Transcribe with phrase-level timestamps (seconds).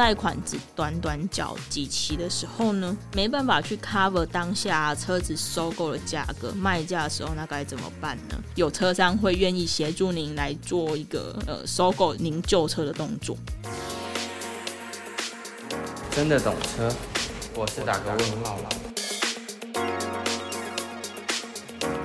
[0.00, 8.42] 贷款只短短缴几期的时候呢，没办法去 cover 当下车子收购的价格，卖价的时候那该怎么办呢？
[8.54, 13.36] 有车商会愿意协助您来做一个呃收购您旧车的动作。
[16.10, 16.90] 真的懂车，
[17.54, 18.58] 我是打个问号。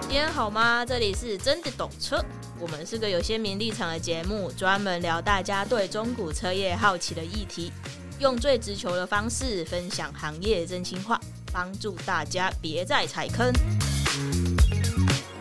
[0.02, 0.86] 今天好吗？
[0.86, 2.21] 这里是真的懂车。
[2.59, 7.71] 我们是个有鲜明立场的节目，专门聊大家对中古车业好奇的议题，
[8.20, 11.20] 用最直球的方式分享行业真心话，
[11.52, 13.52] 帮助大家别再踩坑。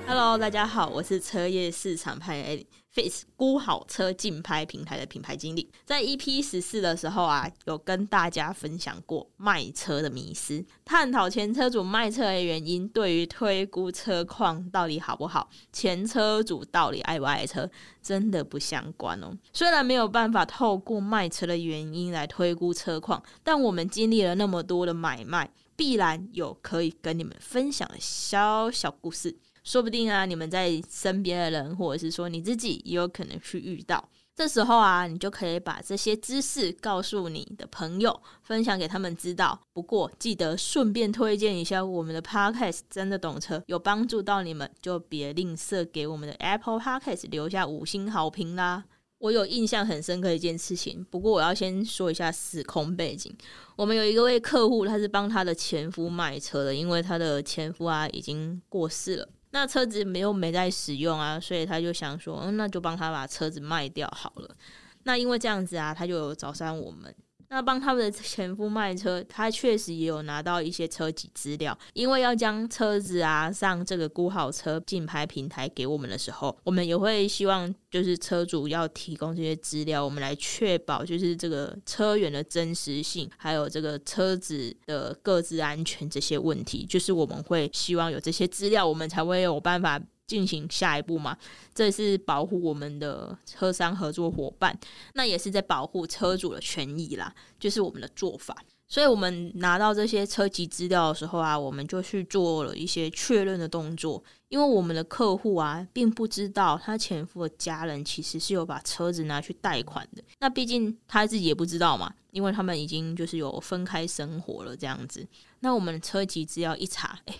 [0.07, 2.63] Hello，大家好，我是车业市场派
[2.93, 17.69] Face 估好车竞拍平台的品牌经理，在 EP 十四的时候啊，有跟大家分享过卖车的迷思，探讨前车主卖车的原因，对于推估车况到底好不好，前车主到底爱不爱车，
[18.03, 19.33] 真的不相关哦。
[19.55, 29.37] 虽然没有办法透过卖车的原因来推估车况，但我们经历了那么多的买卖，必然有可以跟你们分享的小小故事。
[29.65, 34.09] 说不定啊，你们在身边的人，或者是说你自己，也有可能去遇到。
[34.37, 39.59] 这时候啊，你就可以把这些知识告诉你的朋友，分享给他们知道。
[39.73, 48.85] 不过记得顺便推荐一下我们的 Podcast，真的懂车，有帮助到你们，就别吝啬给我们的 Apple Podcast 留下五星好评啦。
[49.19, 53.35] 我有印象很深刻一件事情，不过我要先说一下时空背景。
[53.77, 59.29] 我们有一位客户，他是帮他的前夫卖车的，因为他的前夫啊已经过世了。
[59.55, 64.57] 那车子没有没在使用啊，所以他就想说，嗯，那就帮他把车子卖掉好了。
[65.05, 67.15] 那因为这样子啊，他就有找上我们。
[67.55, 90.03] 那帮他们的前夫卖车，他确实也有拿到一些车籍资料，因为要将车子啊上这个估好车竞拍平台给我们的时候，我们也会希望就是车主要提供这些资料，我们来确保就是这个车源的真实性，还有这个车子的各自安全这些问题，就是我们会希望有这些资料，我们才会有办法。
[90.27, 91.37] 进行下一步嘛，
[91.75, 94.79] 这是保护我们的车商合作伙伴，
[95.15, 98.57] 那也是在保护车主的权益啦，就是我们的做法。
[98.87, 110.23] 所以，我们拿到这些车籍资料的时候啊，我们就去做了一些确认的动作，因为我们的客户啊，并不知道他前夫的家人其实是有把车子拿去贷款的。
[110.39, 115.27] 那毕竟他自己也不知道嘛，因为他们已经就是有分开生活了这样子。
[115.61, 117.35] 那我们的车籍资料一查，哎。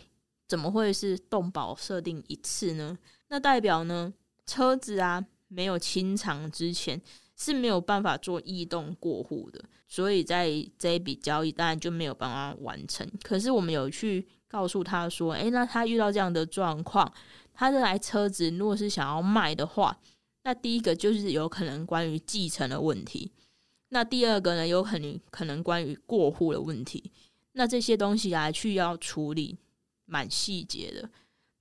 [0.55, 2.97] 怎么会是动保设定一次呢？
[3.27, 4.15] 那代表呢，
[4.47, 7.03] 车子啊没有清偿之前
[7.35, 10.49] 是没有办法做异动过户的，所以在
[10.79, 13.05] 这一笔交易当然就没有办法完成。
[13.25, 17.13] 可是我们有去告诉他说，诶，那他遇到这样的状况，
[17.53, 19.99] 他这台车子如果是想要卖的话，
[20.45, 23.33] 那第一个就是有可能关于继承的问题，
[23.89, 27.11] 那第二个呢，有可能可能关于过户的问题，
[27.55, 29.59] 那这些东西啊去要处理。
[30.07, 31.09] 蛮细节的，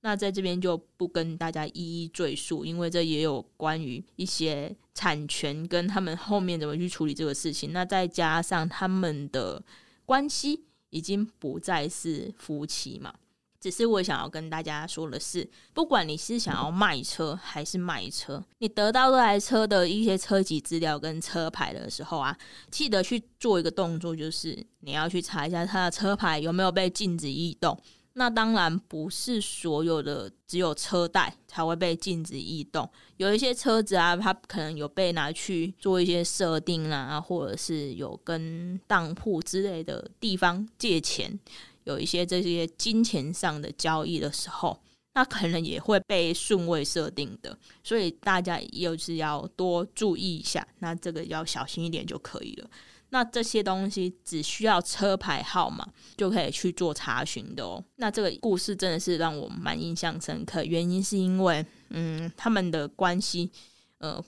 [0.00, 1.72] 那在这边就不跟大家一
[2.04, 7.72] 一赘述，因为这也有关于一些产权跟他们后面怎么去处理这个事情。
[7.72, 9.62] 那再加上他们的
[10.04, 13.14] 关系已经不再是夫妻嘛，
[13.58, 22.36] 只是我想要跟大家说的是，不管你是想要卖车还是买车，你得到这台车的一些车籍资料跟车牌的时候啊，
[22.70, 27.76] 记得去做一个动作，就是你要去查一下他的车牌有没有被禁止异动。
[28.16, 41.38] 那当然不是所有的只有车贷才会被禁止异动，有一些车子啊，它可能有被拿去做一些设定啊，或者是有跟当铺之类的地方借钱，
[41.82, 44.80] 有一些这些金钱上的交易的时候，
[45.14, 52.70] 那可能也会被顺位设定的，所以大家又是要多注意一下，那这个要小心一点就可以了。
[53.14, 57.80] 那这些东西只需要车牌号码就可以去做查询的哦。
[57.94, 63.48] 那这个故事真的是让我蛮印象深刻，原因是因为，嗯，他们的关系，
[63.98, 64.20] 呃，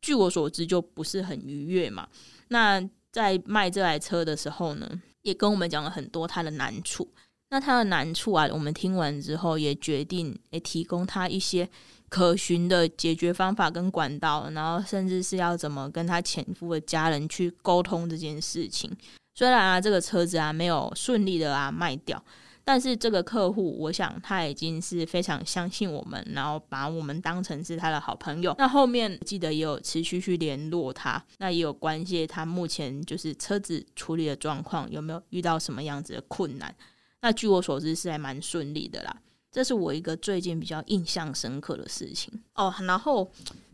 [0.00, 2.08] 据我所知就不是很愉悦嘛。
[2.48, 4.90] 那在卖这台车的时候呢，
[5.20, 7.06] 也跟我们讲了很多他的难处。
[7.50, 11.68] 那他的难处啊，我们听完之后也决定，诶，提供他一些。
[12.12, 18.94] 可循的解决方法跟管道，然后甚至是要怎么跟他前夫的家人去沟通这件事情。
[19.34, 22.22] 虽然啊，这个车子啊没有顺利的啊卖掉，
[22.64, 28.54] 但是这个客户，我想他已经是非常相信我们，然后把我们当成是他的好朋友。
[28.58, 36.74] 那后面记得也有持续去联络他，那也有关心他目前就是车子处理的状况，有没有遇到什么样子的困难。
[37.22, 39.16] 那据我所知是还蛮顺利的啦。
[39.52, 42.74] 这是我一个最近比较印象深刻的事情哦。
[42.80, 43.30] 然后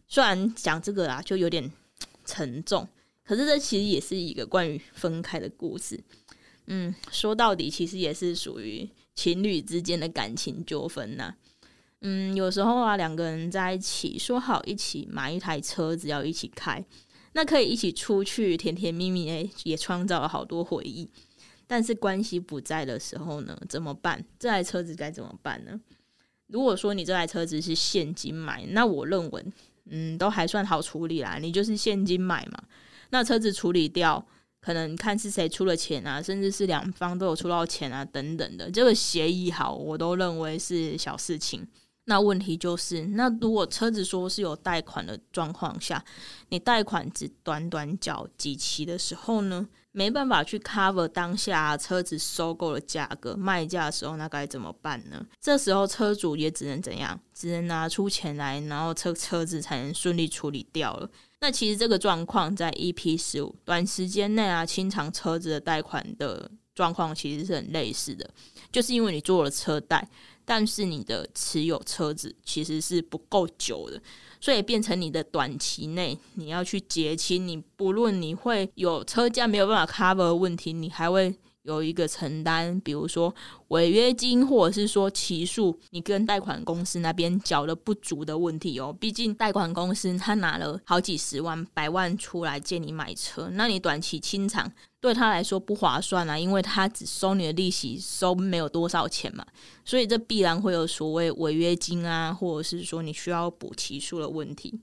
[0.08, 1.70] 虽然讲这个啊，就有点
[2.24, 2.86] 沉重，
[3.24, 6.02] 可是这其实也是一个关于分开的故事。
[6.66, 11.34] 嗯，说到底，其实也是属于情侣之间的感情纠纷呐。
[12.00, 16.84] 嗯，有时候啊，两个人在一起说好一起买一台车子要一起开，
[17.32, 21.08] 那可以一起出去甜甜蜜蜜，诶，也创造了好多回忆。
[21.68, 24.24] 但是关系不在的时候呢，怎么办？
[24.38, 25.80] 这台车子该怎么办呢？
[26.48, 29.44] 如果说你这台车子是现金买，那我认为，
[29.90, 31.36] 嗯，都还算好处理啦。
[31.38, 32.58] 你就是现金买嘛，
[33.10, 34.26] 那车子处理掉，
[34.60, 41.68] 可能看是谁出了钱啊，甚至是两方都有出到钱啊，等等的，这个协议好，我都认为是小事情。
[42.04, 46.02] 那问题就是，那如果车子说是有贷款的状况下，
[46.48, 49.68] 你贷款只短短缴几期的时候呢，
[49.98, 55.26] 没办法去 cover 当下车子收购的价格，卖价的时候，那该怎么办呢？
[55.40, 57.18] 这时候车主也只能怎样？
[57.34, 61.10] 只能拿出钱来，然后车车子才能顺利处理掉了。
[61.40, 68.30] 那其实这个状况在 EP 十五短时间内啊清偿车子的贷款的状况，其实是很类似的，
[68.70, 70.08] 就是因为你做了车贷。
[70.50, 74.00] 但是你的持有车子其实是不够久的，
[74.40, 81.36] 所以变成你的短期内你要去结清，你不论你会有车价没有办法 cover 的问题，你还会
[81.74, 83.34] 有一个承担，比如说
[83.68, 88.94] 违约金，或者是说起诉你跟贷款公司那边缴的不足的问题哦。
[88.98, 94.70] 毕竟贷款公司他拿了好几十万、百万出来借你买车，那你短期清偿。
[95.00, 99.46] 对他来说不划算啊，因为他只收你的利息，收没有多少钱嘛，
[99.84, 104.74] 所以这必然会有所谓违约金啊，或者是说你需要补起诉的问题。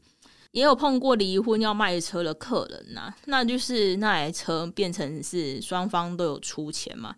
[0.55, 7.13] 也有碰过离婚要卖车的客人呐、那就是那台车变成是双方都有出钱嘛，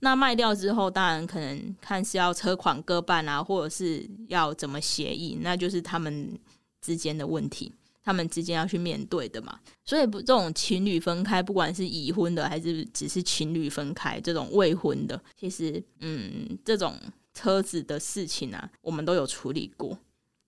[0.00, 6.38] 那卖掉之后，当然可能看是要车款各半啊，或者是要怎么协议，那就是他们
[6.80, 7.70] 之间的问题。
[8.02, 16.94] 他们之间要去面对的嘛，所以不这种情侣分开，不管是已婚的还是只是情侣分开，这种未婚的，其实嗯，这种
[17.34, 19.98] 车子的事情啊，我们都有处理过。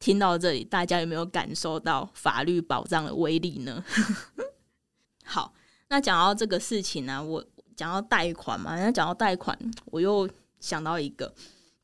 [0.01, 3.85] 听到这里，大家有没有感受到法律保障的威力呢？
[5.25, 5.55] 好，
[5.89, 7.45] 那讲到这个事情呢、我
[7.77, 11.33] 讲到贷款嘛，那讲到贷款，我又想到一个，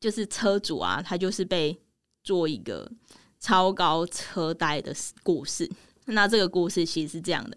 [0.01, 1.79] 就是车主啊，他就是被
[2.21, 2.91] 做一个。
[3.39, 4.91] 超高车贷的
[5.21, 5.69] 故事，
[6.05, 7.55] 那这个故事其实是这样的，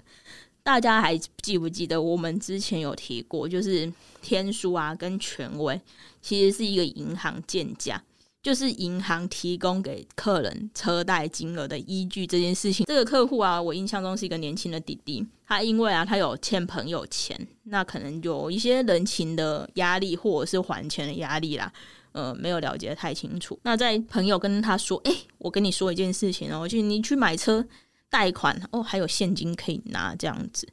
[0.62, 3.91] 大家还记不记得我们之前有提过，就是
[4.21, 5.81] 天书啊跟权威
[6.21, 8.01] 其实是一个银行建价，
[8.42, 12.87] 就是银行提供给客人车贷金额的依据这件事情。
[12.87, 21.72] 这个客户啊，我印象中是一个年轻的弟弟，他因为啊他有欠朋友钱，那可能有一些人情的压力或者是还钱的压力啦。
[22.12, 23.56] 呃，没有了解得太清楚。
[23.62, 27.64] 那在朋友跟他说：“哎、我跟你说一件事情哦，就你去买车
[28.08, 30.66] 贷款哦，还有现金可以拿这样子。”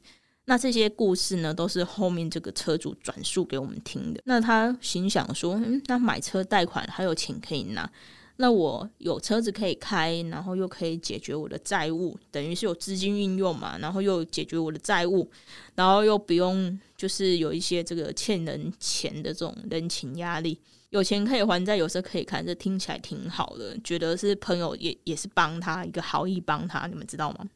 [0.48, 4.20] 那这些故事呢，都是后面这个车主转述给我们听的。
[4.24, 7.88] 那他心想说：“嗯，那买车贷款还有钱可以拿，
[8.36, 15.30] 那我有车子可以开，然后又可以解决我的债务，等于是有资金运用嘛，然后又解决我的债务，
[15.74, 20.58] 然后又不用就是有一些这个欠人钱的这种人情压力。”
[20.88, 27.46] 有钱可以还债，有车可以开，这听起来挺好的，觉得是朋友也也是帮他一个好意帮他，你们知道吗？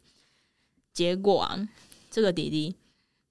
[0.92, 1.68] 结果啊，
[2.10, 2.76] 这个弟弟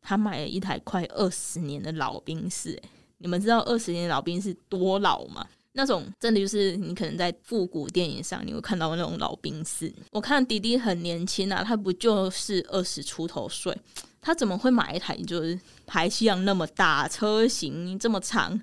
[0.02, 2.84] 他买了一台快二十年的老宾士，欸，
[3.20, 5.46] 你们知道二十年老宾士多老吗？
[5.74, 9.90] 那种真的就是你可能在复古电影上你会看到那种老宾士。
[10.12, 13.74] 我看迪迪很年轻啊，他不就是二十出头岁，
[14.20, 18.60] 他怎么会买一台就是排气量那么大，车型这么长？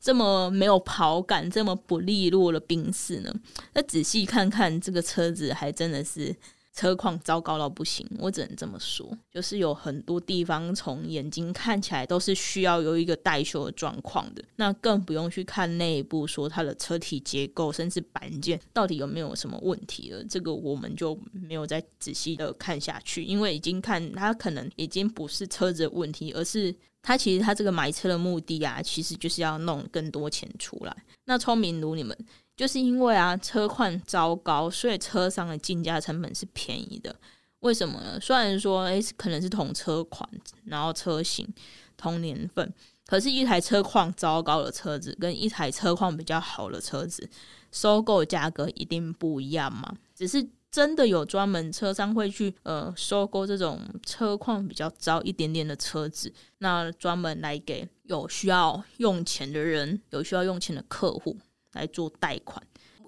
[0.00, 3.34] 这么没有跑感，这么不利落的宾士呢？
[3.72, 6.36] 那仔细看看这个车子，还真的是
[6.74, 8.06] 车况糟糕到不行。
[8.18, 14.44] 我只能这么说，就是有很多地方从眼睛看起来都是需要有一个待修的状况的。
[14.56, 20.22] 那更不用去看内部，说它的车体结构甚至板件到底有没有什么问题了。
[20.24, 26.74] 这个我们就没有再仔细的看下去，因为已经看它可能已经不是车子的问题，而是。
[27.06, 31.04] 他其实他这个买车的目的啊，其实就是要弄更多钱出来。
[31.26, 32.16] 那聪明如你们，
[32.56, 37.14] 就是因为啊车况糟糕，所以车商的竞价成本是便宜的。
[37.60, 38.18] 为什么呢？
[38.20, 40.28] 虽然说诶可能是同车款，
[40.64, 41.48] 然后车型
[41.96, 42.72] 同年份，
[43.06, 47.28] 可是，一台车况糟糕的车子跟一台车况比较好的车子，
[47.72, 49.96] 收购价格一定不一样嘛。
[50.14, 50.48] 只是。
[50.74, 61.38] 真的有专门车商会去呃收购这种车况比较糟一点点的车子，那专门来给有需要用钱的人、有需要用钱的客户
[61.74, 62.60] 来做贷款，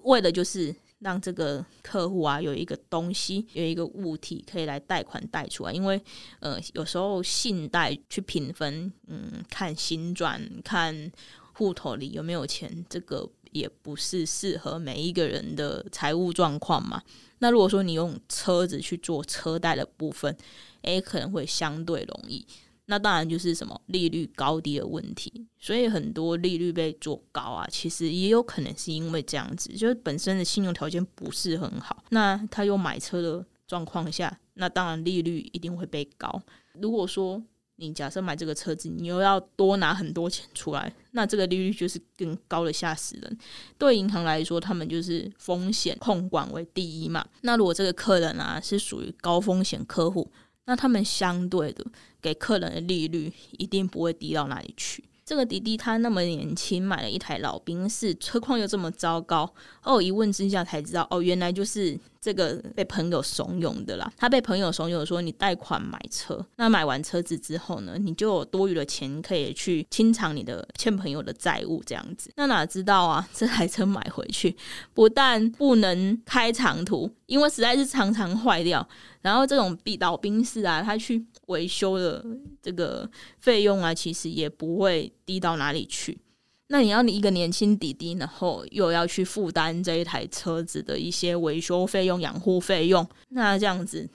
[0.03, 5.73] 为的就是让这个客户啊有一个东西，有一个物体可以来贷款贷出来。
[5.73, 6.01] 因为
[6.39, 11.11] 呃，有时候信贷去评分，嗯，看薪转，看
[11.53, 17.01] 户头里有没有钱，这个也不是适合每一个人的财务状况嘛。
[17.39, 20.35] 那如果说你用车子去做车贷的部分，
[20.81, 22.45] 诶，可能会相对容易。
[22.89, 32.03] 那当然就是什么利率高低的问题，所以很多利率被做高啊，其实也有可能是因为这样子，就是本身的信用条件不是很好。
[32.09, 36.41] 那他又买车的状况下，那当然利率一定会被高。
[36.79, 37.43] 如果说
[37.75, 43.37] 你假设买这个车子，你又要多拿很多钱出来，那这个利率就是更高的吓死人。
[43.77, 47.23] 对银行来说，他们就是风险控管为第一嘛。
[47.41, 50.31] 那如果这个客人啊是属于高风险客户，
[50.67, 51.83] 那他们相对的
[52.21, 55.03] 给客人的利率一定不会低到哪里去。
[55.25, 59.51] 这个弟弟他那么年轻，买了一台老兵式，车况又这么糟糕，
[59.83, 64.09] 哦，一问之下才知道，哦，原来就是这个被朋友怂恿的啦。
[64.15, 72.31] 他被朋友怂恿说，你贷款买车，那买完车子之后呢，你就有多余的钱可以去清偿你的欠朋友的债务，这样子。
[72.37, 74.55] 那哪知道啊，这台车买回去
[74.93, 78.87] 不但不能开长途，因为实在是常常坏掉，
[79.27, 81.25] 然后这种老兵士啊，他去。
[81.47, 82.21] 维修的
[82.61, 86.19] 这个费用啊，其实也不会低到哪里去。
[86.67, 94.09] 那你要你一个年轻弟弟，然后又要去负担这一台车子的一些维修费用、养护费用，那这样子。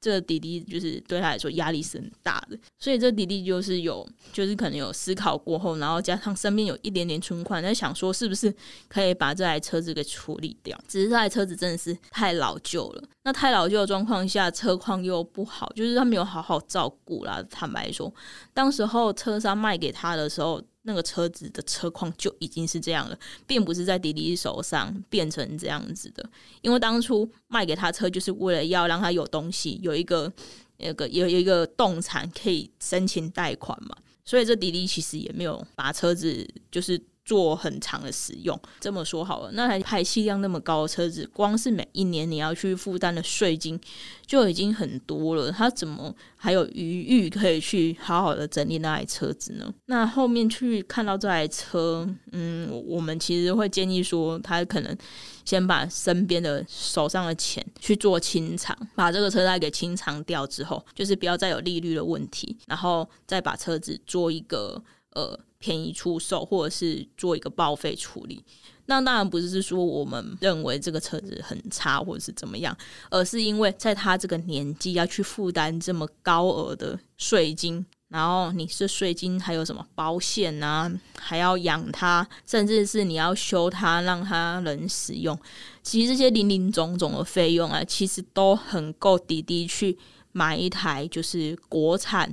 [0.00, 8.54] 这个弟弟就是对他来说压力是很大的，所以这弟弟就是有，就是可能有思考过后，然后加上身边有一点点存款，在想说是不是
[8.88, 10.78] 可以把这台车子给处理掉。
[10.86, 17.44] 只是这台车子真的是太老旧了，那太老旧的状况下，车况又不好，就是他没有好好照顾啦。
[17.50, 18.12] 坦白说，
[18.54, 20.62] 当时候车商卖给他的时候。
[20.88, 26.28] 那个车子的车况就已经是这样了，并不是在迪迪手上变成这样子的。
[26.62, 30.32] 因为当初卖给他车，就是为了要让他有东西，有一个、
[30.78, 33.94] 那个、有有一个动产可以申请贷款嘛。
[34.24, 36.98] 所以这迪迪其实也没有把车子就是。
[37.28, 43.78] 做很长的使用，这么说好了，那台排气量那么高的车子，光是每一年你要去负担的税金
[44.26, 49.70] 就已经很多了，他怎么还有余裕可以去好好的整理那台车子呢？
[49.84, 54.96] 那后面去看到这台车，嗯，我们其实会建议说，他可能
[55.44, 64.82] 先把身边的手上的钱去做清偿，把这个车贷给清偿掉之后，就是不要再有利率的问题，然后再把车子做一个
[65.12, 65.38] 呃。
[65.58, 68.44] 便宜出售，或者是做一个报废处理，
[68.86, 72.76] 那当然不是说我们认为这个车子很差，或者是怎么样，
[73.10, 80.88] 而是因为在他这个年纪要去负担这么高额的税金，然后你是税金还有什么保险啊，
[81.18, 85.36] 还要养它，甚至是你要修它，让它能使用，
[85.82, 89.98] 其实这些林林总总的费用啊，其实都很够弟弟去
[90.30, 92.32] 买一台就是国产，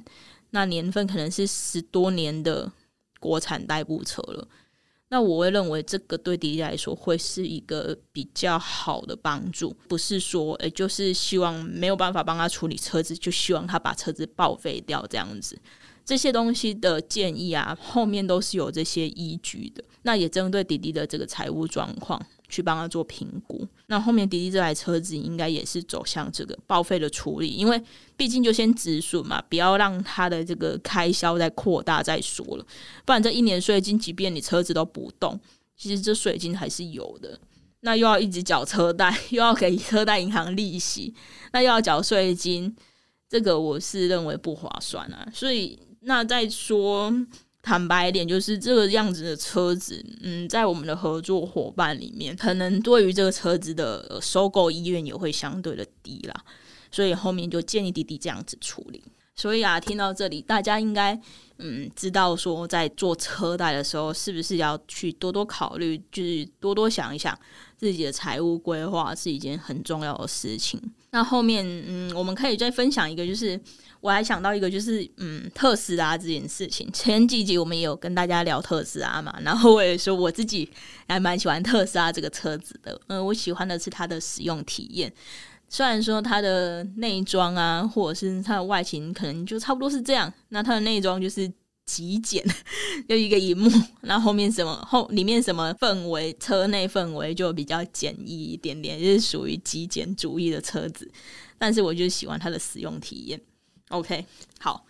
[0.52, 2.72] 那年份可能是十多年的。
[3.26, 4.48] 国产代步车了，
[5.10, 15.58] 那我会认为这个对迪迪来说会是一个比较好的帮助，不是说诶，就是希望没有办法帮他处理车子，就希望他把车子报废掉这样子。
[16.06, 19.84] 这些东西的建议啊，后面都是有这些依据的。
[20.04, 23.68] 那也针对迪迪的这个财务状况去帮他做评估。
[23.88, 27.82] 那后面滴滴这台车子应该也是走向这个报废的处理，因为
[28.18, 32.66] 毕竟就先止损嘛，不要让他的这个开销再扩大再说了。
[33.06, 35.40] 不然这一年税金，即便你车子都不动，
[35.76, 37.40] 其实这税金还是有的。
[37.82, 41.14] 那又要一直缴车贷，又要给车贷银行利息，
[41.52, 42.76] 那又要缴税金，
[43.30, 45.28] 这个我是认为不划算啊。
[45.34, 45.80] 所以。
[46.08, 47.12] 那再说
[47.66, 56.44] 坦白一点，就是这个样子的车子，嗯，在我们的合作伙伴里面，可能对于这个车子的收购意愿也会相对的低啦。
[56.92, 59.04] 所以后面就建议弟弟这样子处理。
[59.36, 61.20] 所以啊，听到这里，大家应该
[61.58, 67.36] 嗯知道说，在做车贷的时候，是不是要去多多考虑，就是多多想一想
[67.76, 70.80] 自己的财务规划是一件很重要的事情。
[71.10, 73.60] 那后面嗯，我们可以再分享一个，就是。
[74.06, 76.88] 我还想到一个，就是嗯，特斯拉这件事情。
[76.94, 80.70] 前几集我们也有跟大家聊特斯拉嘛，然后我也说我自己
[81.08, 83.02] 还蛮喜欢特斯拉这个车子的。
[83.08, 85.12] 嗯，我喜欢的是它的使用体验。
[85.68, 90.32] 虽然说它的内装啊，或者是它的外形，可能就差不多是这样。
[90.50, 91.52] 那它的内装就是
[91.88, 92.46] 极简，
[93.10, 93.72] 就一个荧幕，
[94.02, 101.12] 那后后面什么后里面什么氛围，车内氛围就比较简易一点点，就是属于极简主义的车子。
[101.58, 103.42] 但是我就喜欢它的使用体验。
[103.90, 104.26] OK，
[104.60, 104.86] 好，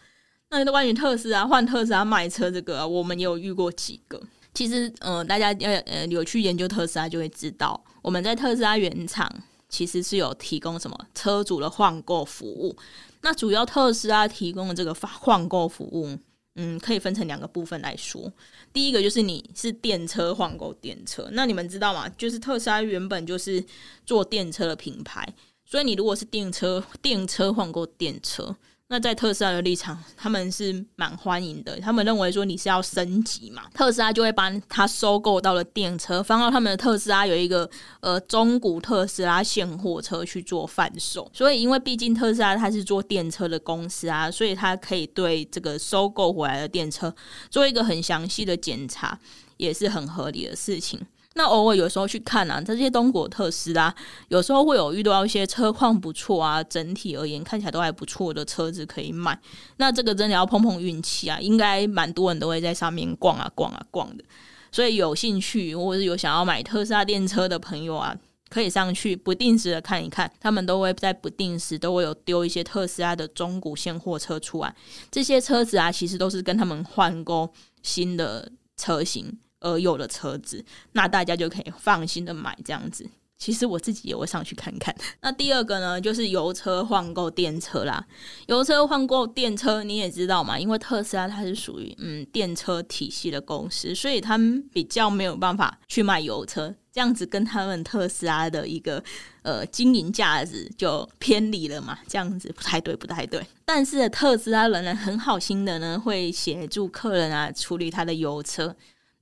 [0.49, 4.21] 那关于特斯拉换特斯拉卖车这个啊，我们也有遇过几个。
[4.53, 9.29] 其实，呃，大家要呃有去研究特斯拉就会知道，我们在特斯拉原厂
[9.67, 12.73] 其实是有提供什么车主的换购服务。
[13.19, 16.17] 那主要特斯拉提供的这个换购服务，
[16.55, 18.31] 嗯，可以分成两个部分来说。
[18.71, 22.07] 第一个就是你是电车换购电车，那你们知道吗？
[22.17, 23.61] 就是特斯拉原本就是
[24.05, 25.27] 做电车的品牌，
[25.65, 28.55] 所以你如果是电车电车换购电车。
[28.87, 31.79] 那在特斯拉的立场，他们是蛮欢迎的。
[31.79, 37.67] 他们认为说你是要升级嘛，特斯拉就会把它收购到了电车，放到他们的特斯拉有一个
[37.99, 41.27] 呃中古特斯拉现货车去做贩售。
[41.33, 47.13] 所以，因为毕竟特斯拉它是做电车的公司啊，所以它可以对这个收购回来的电车
[47.49, 49.17] 做一个很详细的检查，
[49.57, 51.01] 也是很合理的事情。
[51.37, 53.93] 那偶尔有时候去看啊，这些东古特斯拉
[54.29, 59.37] 有时候会有遇到一些车况不错啊，整体而言看起来都还不错的车子可以买。
[59.75, 64.23] 那这个真的要碰碰运气啊，应该蛮多人都会在上面逛啊逛啊逛的。
[64.71, 68.17] 所以有兴趣或者是有想要买特斯拉电车的朋友啊，
[68.49, 74.73] 可以上去不定时的看一看，他们都会在不定时都会有丢一些特斯拉的中古现货车出来。
[75.11, 77.51] 这些车子啊，其实都是跟他们换购
[77.83, 79.37] 新的车型。
[79.65, 83.09] 而有的车子，那大家就可以放心的买这样子。
[83.37, 84.95] 其实我自己也会上去看看。
[85.19, 88.05] 那第二个呢，就是油车换购电车啦。
[88.47, 99.03] 油车换购电车，你也知道嘛，因为特斯拉它是属于嗯电车体系的公司，所以他们比较没有办法去卖油车，这样子跟他们特斯拉的一个
[99.41, 103.45] 呃经营价值就偏离了嘛，这样子不太对，不太对。
[103.65, 108.73] 但是特斯拉仍然很好心的呢，会协助客人啊处理他的油车。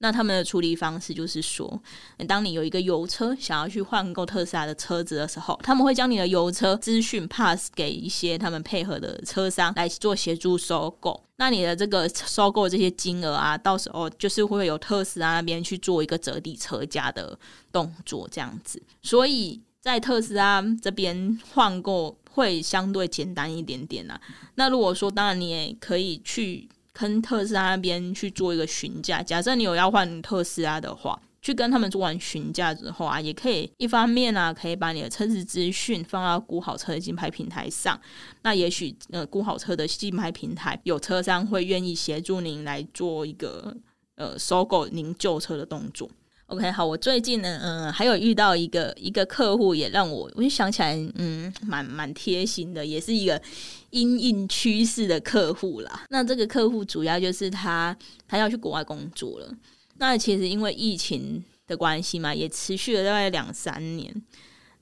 [0.03, 1.81] 那他们的处理方式就是说，
[2.27, 11.24] 当你有一个油车想要去换购特斯拉的车子的时候，他们会将你的油车资讯 pass 给一些他们配合的车商来做协助收购。
[11.38, 17.39] 那你的这个收购这些金额啊，到时候就是会有特斯拉那边去做一个折抵车价的
[17.72, 18.83] 动作，这样子。
[19.01, 24.19] 所以在特斯拉这边换购会相对简单一点点啊。
[24.55, 26.67] 那如果说，当然你也可以去。
[26.93, 38.00] 跟特斯拉那边去做一个询价，假设你有要换特斯拉的话，去跟他们做完询价之后啊，也可以一方面啊，可以把你的车子资讯放到估好车的竞拍平台上。
[38.44, 43.75] 那也许呃，估好车的竞拍平台有车商会愿意协助您来做一个
[44.15, 46.09] 呃收购您旧车的动作。
[46.48, 53.42] OK，好，我最近呢，嗯，还有遇到一个一个客户，也让我我就想起来，嗯，蛮蛮贴心的，也是一个
[53.90, 56.06] 因应趋势的客户啦。
[56.10, 59.51] 那这个客户主要就是他他要去国外工作了。
[59.98, 64.14] 那其实因为疫情的关系嘛，也持续了大概两三年。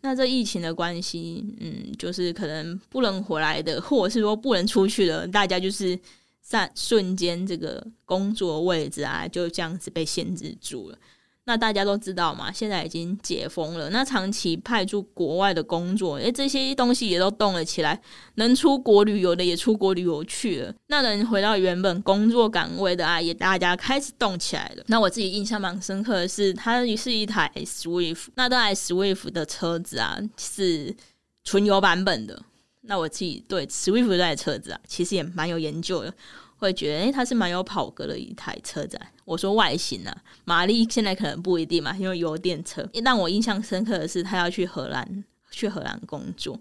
[0.02, 5.98] 那这疫情的关系，嗯，就是可能不能回来的，或者是说不能出去了，大家就是
[6.42, 10.98] 在瞬间这个工作位置啊，就这样子被限制住了。
[11.46, 13.90] 那大家都知道嘛，现在已经解封了。
[13.90, 18.00] 那长期派驻国外的工作，诶，这些东西也都动了起来。
[18.36, 20.74] 能出国旅游的也出国旅游去了。
[20.88, 24.84] 那能回到原本工作岗位的啊，也大家开始动起来了。
[24.88, 28.28] 那我自己印象蛮深刻的是，它是一台 Swift。
[28.36, 30.96] 那台 Swift 的车子啊，是
[31.44, 32.40] 纯油版本的。
[32.82, 36.14] 那我自己对 Swift 这台车子啊，其实也蛮有研究的。
[36.62, 39.00] 会觉得，哎、欸，它是蛮有跑格的一台车子。
[39.26, 42.88] 我说外形啊，马力现在可能不一定嘛，因为油电车。
[43.04, 46.60] 让我印象深刻的是，他要去荷兰，去荷兰工作。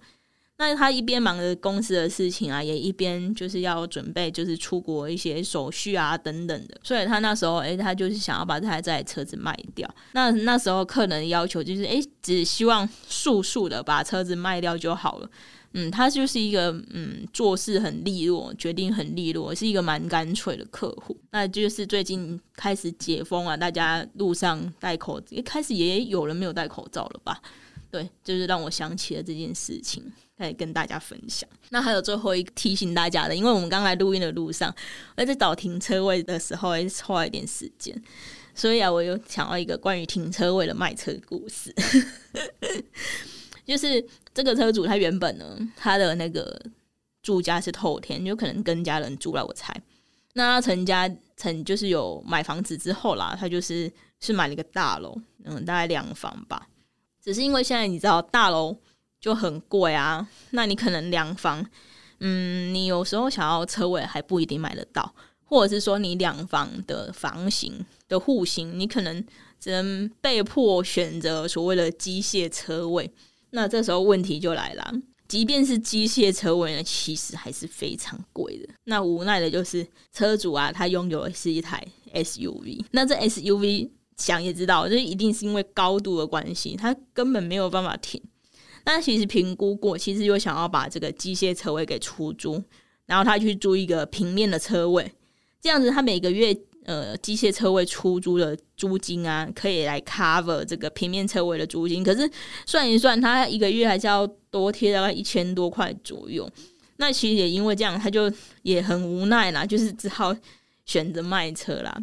[0.56, 6.78] 那他一边忙着公司的事情啊，也一边就是要准备，就是出国一些手续啊等等的。
[6.82, 9.88] 所以他那时候，哎、他就是想要把这台这台车子卖掉。
[10.12, 15.30] 那那时候客人要求就是，哎、只希望速速的把车子卖掉就好了。
[15.72, 21.16] 嗯，他就是一个嗯，做事很利落，决定很利落，是一个蛮干脆的客户。
[21.30, 27.40] 那就是最近开始解封了，大家路上戴口罩，一开始也有人没有戴口罩了吧？
[27.90, 30.02] 对，就是让我想起了这件事情，
[30.38, 31.48] 可以跟大家分享。
[31.70, 34.74] 那还有最后一个提醒大家的，因为我们刚来录音的路上，
[35.14, 38.00] 而在找停车位的时候，还花了一点时间，
[38.54, 41.74] 所以啊，我又想到一个关于停车位的卖车故事。
[43.70, 44.04] 就是
[44.34, 46.60] 这个车主，他原本呢，他的那个
[47.22, 49.72] 住家是透天，有可能跟家人住了，我猜。
[50.32, 56.66] 那他成家成就是有买房子之后啦，他就是是买了一个大楼，嗯，大概两房吧。
[57.22, 58.76] 只是因为现在你知道大楼
[59.20, 61.64] 就很贵啊，那你可能两房，
[62.18, 69.24] 嗯，你有时候想要车位还不一定买得到，或者是说你两房的房型的户型，你可能
[69.60, 73.08] 只能被迫选择所谓的机械车位。
[73.50, 74.92] 那这时候问题就来了，
[75.28, 78.68] 即便是机械车位呢，其实还是非常贵的。
[78.84, 81.84] 那无奈的就是车主啊，他拥有的是一台
[82.14, 82.84] SUV。
[82.92, 88.22] 那这 SUV 想也知道，这一定是因为高度的关系，他根本没有办法停。
[88.84, 92.62] 那其实评估过，其实又想要把这个机械车位给出租，
[93.06, 95.12] 然后他去租一个平面的车位，
[95.60, 102.02] 这样子他每个月呃机械车位出租的租金啊，可以来 cover 这个平面车位的租金。
[102.02, 102.30] 可是
[102.66, 106.50] 算一算，他一个月还是要多贴大概一千多块左右。
[106.96, 108.30] 那其实也因为这样，他就
[108.62, 110.36] 也很无奈啦，就是只好
[110.84, 111.96] 选择卖车啦。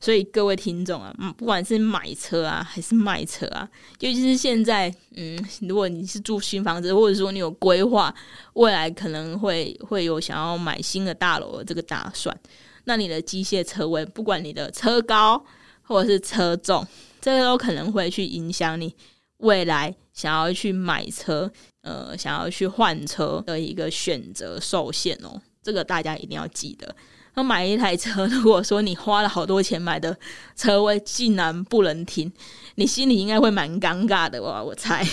[0.00, 3.68] 所以各位听众啊，不管是买车啊还是卖车啊，
[4.00, 8.12] 尤其是现在，嗯，如果你是住新房子，或者说你有规划
[8.54, 12.36] 未来可能会会有想要买新的大楼的这个打算，
[12.88, 15.44] 那你的机械车位，不管你的车高
[15.82, 16.86] 或者是车重，
[17.20, 18.94] 这个都可能会去影响你
[19.40, 25.38] 未来想要去买车，呃，想要去换车的一个选择受限哦。
[25.62, 26.96] 这个大家一定要记得。
[27.34, 30.16] 那买一台车， 如果说你花了好多钱买的
[30.56, 32.32] 车位竟然不能停，
[32.76, 34.64] 你心里应该会蛮尴尬的哇！
[34.64, 35.06] 我猜。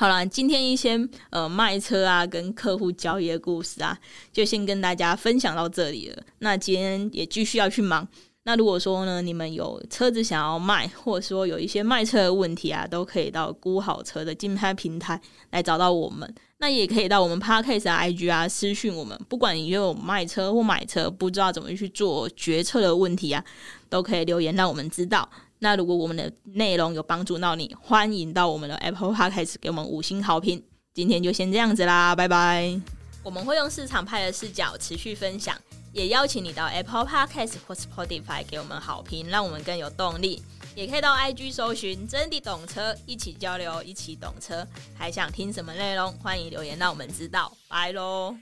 [0.00, 0.96] 好了，今天一些
[1.30, 3.98] 呃卖车啊跟客户交易的故事啊，
[4.32, 6.22] 就先跟大家分享到这里了。
[6.38, 8.06] 那今天也继续要去忙。
[8.44, 16.32] 那如果说呢，你们有车子想要卖，或者说有一些卖车的问题啊，都可以到估好车的竞拍平台来找到我们。
[16.58, 19.20] 那也可以到我们 Podcast 的 IG 啊私讯我们。
[19.28, 23.44] 不管你有卖车或买车，不知道怎么去做决策的问题啊，
[23.90, 25.28] 都可以留言让我们知道。
[25.60, 30.62] 那如果我们的内容有帮助到你，欢迎到我们的 Apple Podcast 给我们五星好评。
[30.94, 32.80] 今天就先这样子啦，拜拜。
[33.22, 35.56] 我们会用市场派的视角持续分享。
[35.92, 40.42] 也邀请你到 Apple Podcast 或 Spotify 给我们好评，让我们更有动力。
[40.76, 44.64] 也可以到 IG 搜寻“真的懂车”，一起交流，一起懂车。
[44.94, 46.12] 还想听什么内容？
[46.22, 47.52] 欢迎留言让我们知道。
[47.68, 48.36] 拜喽！